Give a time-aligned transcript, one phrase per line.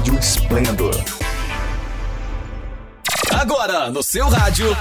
[0.00, 0.94] Rádio Esplendor.
[3.38, 4.74] Agora, no seu rádio.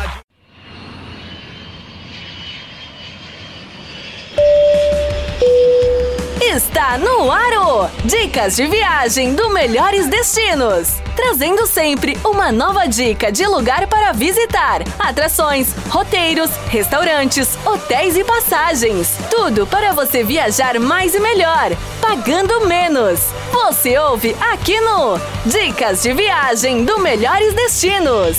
[6.80, 7.90] Está no Aro!
[8.06, 11.02] Dicas de viagem do Melhores Destinos.
[11.14, 19.18] Trazendo sempre uma nova dica de lugar para visitar, atrações, roteiros, restaurantes, hotéis e passagens.
[19.30, 23.28] Tudo para você viajar mais e melhor, pagando menos.
[23.52, 28.38] Você ouve aqui no Dicas de Viagem do Melhores Destinos.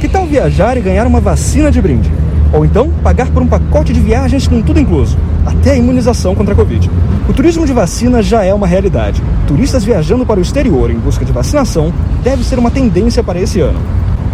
[0.00, 2.21] Que tal viajar e ganhar uma vacina de brinde?
[2.52, 5.16] Ou então pagar por um pacote de viagens com tudo incluso,
[5.46, 6.90] até a imunização contra a Covid.
[7.28, 9.22] O turismo de vacina já é uma realidade.
[9.46, 11.92] Turistas viajando para o exterior em busca de vacinação
[12.22, 13.80] deve ser uma tendência para esse ano.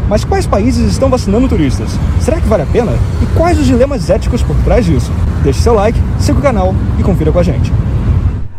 [0.09, 1.91] Mas quais países estão vacinando turistas?
[2.21, 2.93] Será que vale a pena?
[3.23, 5.13] E quais os dilemas éticos por trás disso?
[5.45, 7.71] Deixe seu like, siga o canal e confira com a gente.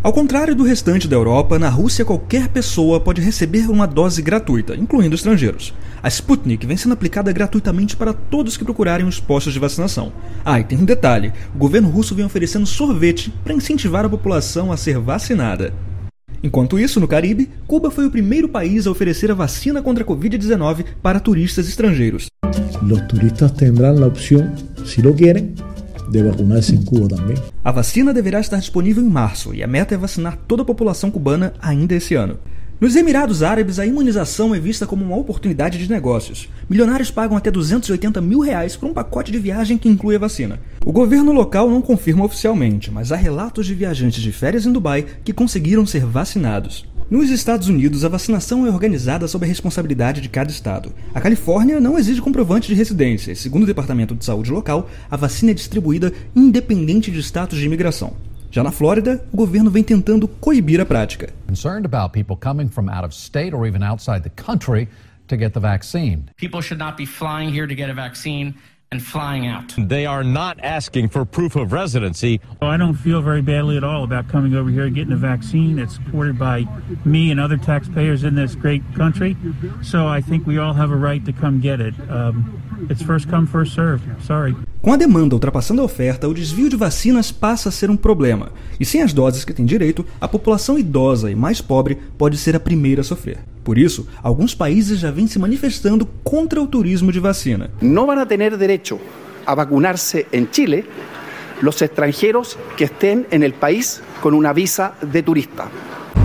[0.01, 4.73] Ao contrário do restante da Europa, na Rússia qualquer pessoa pode receber uma dose gratuita,
[4.73, 5.73] incluindo estrangeiros.
[6.01, 10.13] A Sputnik vem sendo aplicada gratuitamente para todos que procurarem os postos de vacinação.
[10.45, 14.71] Ah, e tem um detalhe: o governo russo vem oferecendo sorvete para incentivar a população
[14.71, 15.73] a ser vacinada.
[16.41, 20.07] Enquanto isso, no Caribe, Cuba foi o primeiro país a oferecer a vacina contra a
[20.07, 22.27] Covid-19 para turistas estrangeiros.
[22.45, 24.49] Os turistas terão a opção,
[24.85, 25.53] se lo querem,
[26.09, 27.37] de vacunarse em Cuba também.
[27.63, 31.11] A vacina deverá estar disponível em março e a meta é vacinar toda a população
[31.11, 32.39] cubana ainda esse ano.
[32.81, 36.47] Nos Emirados Árabes, a imunização é vista como uma oportunidade de negócios.
[36.69, 40.61] Milionários pagam até 280 mil reais por um pacote de viagem que inclui a vacina.
[40.85, 45.05] O governo local não confirma oficialmente, mas há relatos de viajantes de férias em Dubai
[45.25, 46.85] que conseguiram ser vacinados.
[47.09, 50.93] Nos Estados Unidos, a vacinação é organizada sob a responsabilidade de cada estado.
[51.11, 55.49] A Califórnia não exige comprovante de residência segundo o Departamento de Saúde local, a vacina
[55.49, 58.15] é distribuída independente de status de imigração.
[58.51, 61.33] Já na Flórida, o governo vem tentando coibir a prática.
[61.47, 64.87] Concerned about people coming from out of state or even outside the country
[65.27, 66.25] to get the vaccine.
[66.37, 68.53] People should not be flying here to get a vaccine
[68.91, 69.73] and flying out.
[69.77, 72.41] They are not asking for proof of residency.
[72.61, 75.75] I don't feel very badly at all about coming over here and getting a vaccine
[75.75, 76.65] that's supported by
[77.05, 79.37] me and other taxpayers in this great country.
[79.83, 81.93] So I think we all have a right to come get it.
[82.09, 84.23] Um, it's first come, first served.
[84.23, 84.55] Sorry.
[84.81, 88.53] Com a demanda ultrapassando a oferta, o desvio de vacinas passa a ser um problema.
[88.79, 92.55] E sem as doses que tem direito, a população idosa e mais pobre pode ser
[92.55, 93.39] a primeira a sofrer.
[93.61, 97.69] Por isso, alguns países já vêm se manifestando contra o turismo de vacina.
[97.81, 98.97] Não vão ter direito
[99.45, 100.85] a vacunar-se em Chile
[101.61, 105.67] os estrangeiros que estén en el país com uma visa de turista.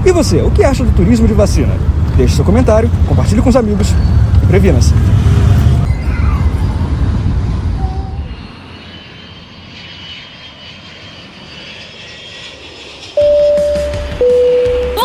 [0.07, 1.75] E você, o que acha do turismo de vacina?
[2.17, 3.89] Deixe seu comentário, compartilhe com os amigos
[4.45, 4.95] e previna-se.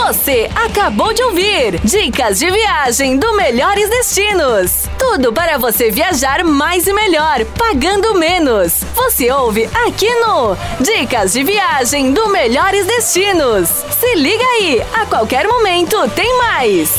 [0.10, 4.90] Você acabou de ouvir Dicas de Viagem do Melhores Destinos.
[4.98, 8.84] Tudo para você viajar mais e melhor, pagando menos.
[8.96, 13.70] Você ouve aqui no Dicas de Viagem do Melhores Destinos.
[13.70, 16.90] Se liga aí, a qualquer momento tem mais.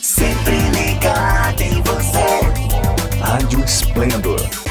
[0.00, 3.18] Sempre ligado em você.
[3.20, 4.65] Rádio Esplendor